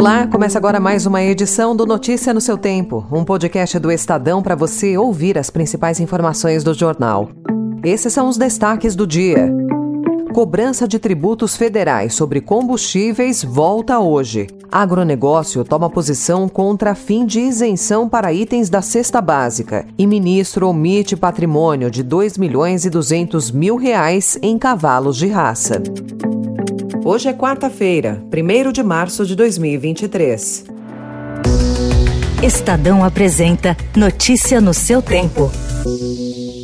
[0.00, 4.42] Olá, começa agora mais uma edição do Notícia no seu Tempo, um podcast do Estadão
[4.42, 7.28] para você ouvir as principais informações do jornal.
[7.84, 9.52] Esses são os destaques do dia.
[10.32, 14.46] Cobrança de tributos federais sobre combustíveis volta hoje.
[14.72, 19.84] Agronegócio toma posição contra fim de isenção para itens da cesta básica.
[19.98, 25.82] E ministro omite patrimônio de 2 milhões e 200 mil reais em cavalos de raça.
[27.02, 30.66] Hoje é quarta-feira, 1 de março de 2023.
[32.42, 35.50] Estadão apresenta Notícia no seu tempo.
[35.84, 36.59] Os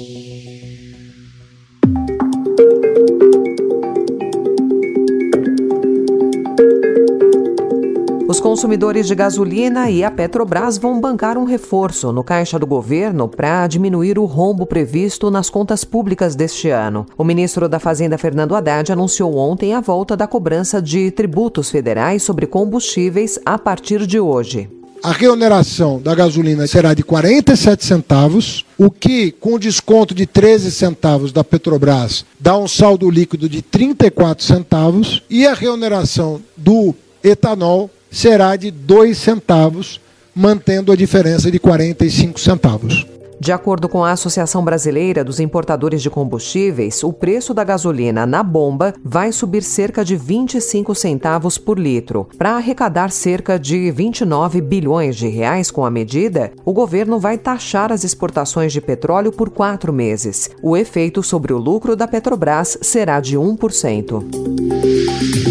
[8.46, 13.66] consumidores de gasolina e a Petrobras vão bancar um reforço no caixa do governo para
[13.66, 17.06] diminuir o rombo previsto nas contas públicas deste ano.
[17.18, 22.22] O ministro da Fazenda, Fernando Haddad, anunciou ontem a volta da cobrança de tributos federais
[22.22, 24.70] sobre combustíveis a partir de hoje.
[25.02, 31.32] A reoneração da gasolina será de 47 centavos, o que, com desconto de 13 centavos
[31.32, 38.56] da Petrobras, dá um saldo líquido de 34 centavos, e a reoneração do etanol será
[38.56, 40.00] de 2 centavos,
[40.34, 43.06] mantendo a diferença de 45 centavos.
[43.38, 48.42] De acordo com a Associação Brasileira dos Importadores de Combustíveis, o preço da gasolina na
[48.42, 52.26] bomba vai subir cerca de 25 centavos por litro.
[52.38, 57.92] Para arrecadar cerca de 29 bilhões de reais com a medida, o governo vai taxar
[57.92, 60.50] as exportações de petróleo por quatro meses.
[60.62, 65.45] O efeito sobre o lucro da Petrobras será de 1%.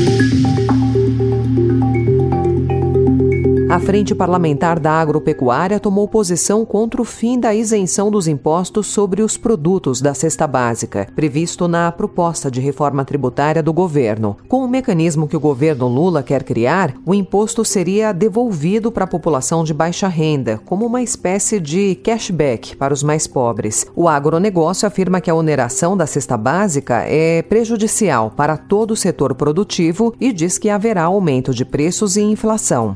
[3.76, 9.22] A Frente Parlamentar da Agropecuária tomou posição contra o fim da isenção dos impostos sobre
[9.22, 14.38] os produtos da cesta básica, previsto na proposta de reforma tributária do governo.
[14.48, 19.08] Com o mecanismo que o governo Lula quer criar, o imposto seria devolvido para a
[19.08, 23.86] população de baixa renda, como uma espécie de cashback para os mais pobres.
[23.94, 29.36] O agronegócio afirma que a oneração da cesta básica é prejudicial para todo o setor
[29.36, 32.96] produtivo e diz que haverá aumento de preços e inflação.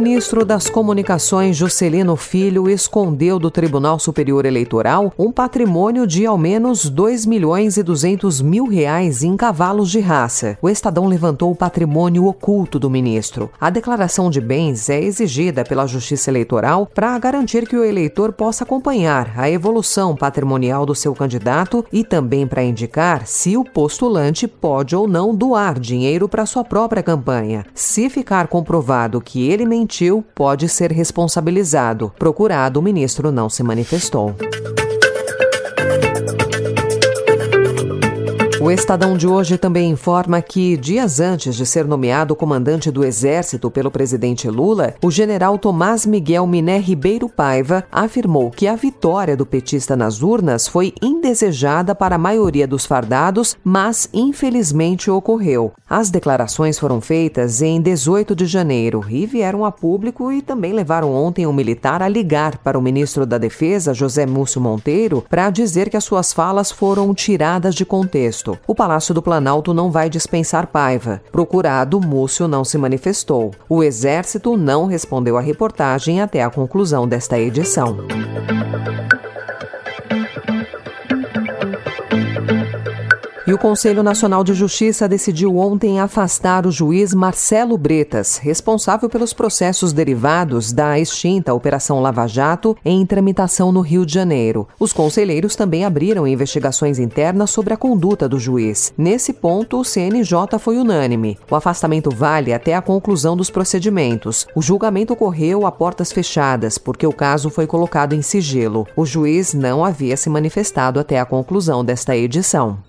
[0.00, 6.88] ministro das Comunicações, Juscelino Filho, escondeu do Tribunal Superior Eleitoral um patrimônio de ao menos
[6.88, 10.56] 2 milhões e 200 mil reais em cavalos de raça.
[10.62, 13.50] O Estadão levantou o patrimônio oculto do ministro.
[13.60, 18.62] A declaração de bens é exigida pela Justiça Eleitoral para garantir que o eleitor possa
[18.62, 24.94] acompanhar a evolução patrimonial do seu candidato e também para indicar se o postulante pode
[24.94, 27.66] ou não doar dinheiro para sua própria campanha.
[27.74, 29.87] Se ficar comprovado que ele mentiu
[30.34, 32.12] pode ser responsabilizado.
[32.18, 34.34] Procurado, o ministro não se manifestou.
[38.60, 43.70] O Estadão de hoje também informa que, dias antes de ser nomeado comandante do Exército
[43.70, 49.46] pelo presidente Lula, o general Tomás Miguel Miné Ribeiro Paiva afirmou que a vitória do
[49.46, 55.72] petista nas urnas foi indesejada para a maioria dos fardados, mas infelizmente ocorreu.
[55.88, 61.14] As declarações foram feitas em 18 de janeiro e vieram a público e também levaram
[61.14, 65.88] ontem um militar a ligar para o ministro da Defesa, José Múcio Monteiro, para dizer
[65.88, 68.47] que as suas falas foram tiradas de contexto.
[68.66, 71.20] O Palácio do Planalto não vai dispensar Paiva.
[71.32, 73.52] Procurado, Múcio não se manifestou.
[73.68, 77.98] O Exército não respondeu à reportagem até a conclusão desta edição.
[83.48, 89.32] E o Conselho Nacional de Justiça decidiu ontem afastar o juiz Marcelo Bretas, responsável pelos
[89.32, 94.68] processos derivados da extinta Operação Lava Jato em tramitação no Rio de Janeiro.
[94.78, 98.92] Os conselheiros também abriram investigações internas sobre a conduta do juiz.
[98.98, 101.38] Nesse ponto, o CNJ foi unânime.
[101.50, 104.46] O afastamento vale até a conclusão dos procedimentos.
[104.54, 108.86] O julgamento ocorreu a portas fechadas, porque o caso foi colocado em sigilo.
[108.94, 112.86] O juiz não havia se manifestado até a conclusão desta edição.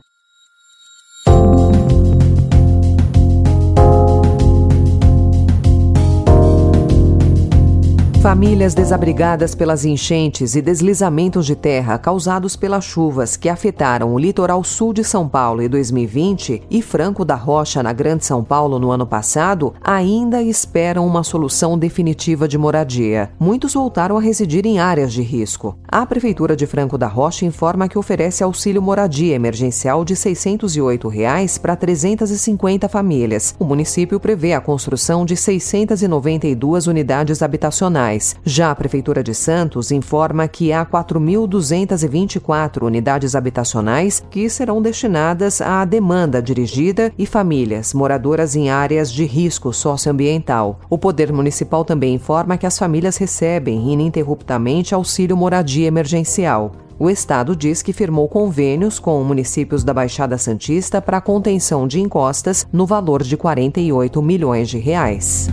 [8.29, 14.63] Famílias desabrigadas pelas enchentes e deslizamentos de terra causados pelas chuvas que afetaram o litoral
[14.63, 18.91] sul de São Paulo em 2020 e Franco da Rocha, na Grande São Paulo, no
[18.91, 23.31] ano passado, ainda esperam uma solução definitiva de moradia.
[23.39, 25.75] Muitos voltaram a residir em áreas de risco.
[25.87, 31.57] A Prefeitura de Franco da Rocha informa que oferece auxílio moradia emergencial de 608 reais
[31.57, 33.55] para 350 famílias.
[33.57, 38.35] O município prevê a construção de 692 unidades habitacionais reais.
[38.43, 45.85] Já a Prefeitura de Santos informa que há 4.224 unidades habitacionais que serão destinadas à
[45.85, 50.79] demanda dirigida e famílias moradoras em áreas de risco socioambiental.
[50.89, 56.73] O Poder Municipal também informa que as famílias recebem ininterruptamente auxílio moradia emergencial.
[56.97, 62.67] O Estado diz que firmou convênios com municípios da Baixada Santista para contenção de encostas
[62.73, 65.49] no valor de 48 milhões de reais.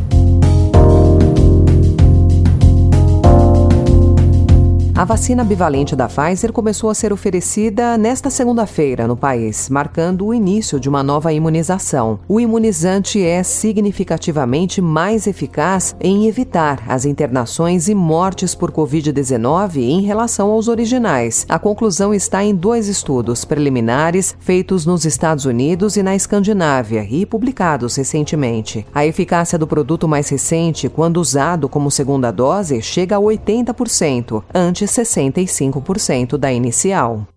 [4.97, 10.33] A vacina bivalente da Pfizer começou a ser oferecida nesta segunda-feira no país, marcando o
[10.33, 12.19] início de uma nova imunização.
[12.27, 20.01] O imunizante é significativamente mais eficaz em evitar as internações e mortes por Covid-19 em
[20.01, 21.45] relação aos originais.
[21.47, 27.27] A conclusão está em dois estudos preliminares feitos nos Estados Unidos e na Escandinávia e
[27.27, 28.87] publicados recentemente.
[28.95, 34.86] A eficácia do produto mais recente, quando usado como segunda dose, chega a 80%, antes
[34.87, 37.36] 65% da inicial.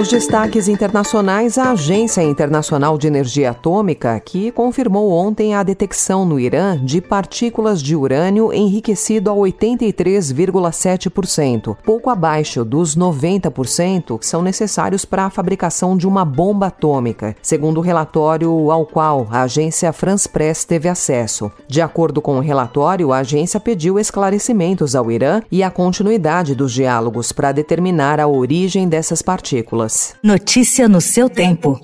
[0.00, 6.40] Nos destaques internacionais, a Agência Internacional de Energia Atômica, que confirmou ontem a detecção no
[6.40, 15.04] Irã de partículas de urânio enriquecido a 83,7%, pouco abaixo dos 90% que são necessários
[15.04, 20.26] para a fabricação de uma bomba atômica, segundo o relatório ao qual a agência France
[20.26, 21.52] Press teve acesso.
[21.68, 26.72] De acordo com o relatório, a agência pediu esclarecimentos ao Irã e a continuidade dos
[26.72, 29.89] diálogos para determinar a origem dessas partículas.
[30.22, 31.80] Notícia no seu tempo.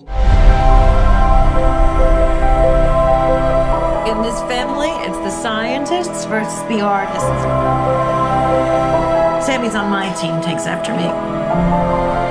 [4.06, 7.26] In this family, it's the scientists versus the artists.
[9.44, 12.25] Sammy's on my team, takes after me.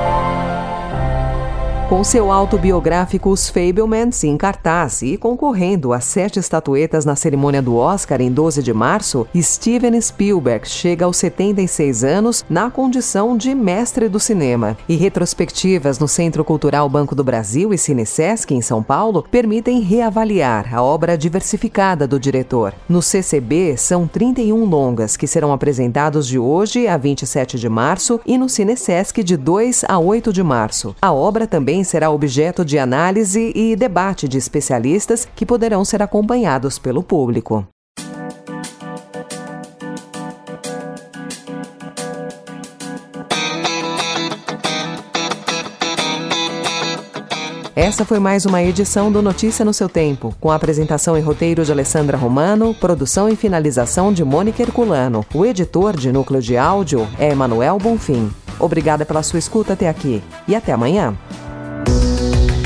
[1.88, 7.76] Com seu autobiográfico Os Fablemans em cartaz e concorrendo a sete estatuetas na cerimônia do
[7.76, 14.10] Oscar em 12 de março, Steven Spielberg chega aos 76 anos na condição de mestre
[14.10, 14.76] do cinema.
[14.90, 20.74] E retrospectivas no Centro Cultural Banco do Brasil e Cinesesc, em São Paulo, permitem reavaliar
[20.74, 22.74] a obra diversificada do diretor.
[22.90, 28.40] No CCB, são 31 longas que serão apresentados de hoje a 27 de março e
[28.40, 30.96] no Cinesesc de 2 a 8 de março.
[31.00, 36.02] A obra também também será objeto de análise e debate de especialistas que poderão ser
[36.02, 37.68] acompanhados pelo público.
[47.76, 51.66] Essa foi mais uma edição do Notícia no seu Tempo, com a apresentação e roteiro
[51.66, 55.26] de Alessandra Romano, produção e finalização de Mônica Herculano.
[55.34, 58.32] O editor de núcleo de áudio é Emanuel Bonfim.
[58.58, 61.18] Obrigada pela sua escuta até aqui e até amanhã.